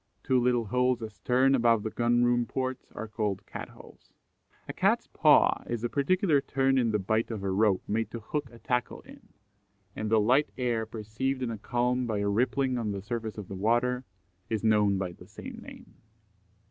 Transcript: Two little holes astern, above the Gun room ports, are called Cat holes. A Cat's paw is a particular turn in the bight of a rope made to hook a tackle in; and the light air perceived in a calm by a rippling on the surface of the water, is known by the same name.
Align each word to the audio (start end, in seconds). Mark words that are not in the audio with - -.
Two 0.23 0.39
little 0.41 0.65
holes 0.65 1.03
astern, 1.03 1.53
above 1.53 1.83
the 1.83 1.91
Gun 1.91 2.23
room 2.23 2.47
ports, 2.47 2.91
are 2.95 3.07
called 3.07 3.45
Cat 3.45 3.69
holes. 3.69 4.11
A 4.67 4.73
Cat's 4.73 5.05
paw 5.05 5.63
is 5.67 5.83
a 5.83 5.89
particular 5.89 6.41
turn 6.41 6.79
in 6.79 6.89
the 6.89 6.97
bight 6.97 7.29
of 7.29 7.43
a 7.43 7.51
rope 7.51 7.83
made 7.87 8.09
to 8.09 8.19
hook 8.19 8.49
a 8.51 8.57
tackle 8.57 9.01
in; 9.01 9.29
and 9.95 10.09
the 10.09 10.19
light 10.19 10.49
air 10.57 10.87
perceived 10.87 11.43
in 11.43 11.51
a 11.51 11.57
calm 11.59 12.07
by 12.07 12.17
a 12.17 12.27
rippling 12.27 12.79
on 12.79 12.91
the 12.93 13.03
surface 13.03 13.37
of 13.37 13.47
the 13.47 13.53
water, 13.53 14.03
is 14.49 14.63
known 14.63 14.97
by 14.97 15.11
the 15.11 15.27
same 15.27 15.57
name. 15.61 15.93